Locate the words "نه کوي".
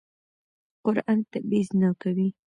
1.81-2.27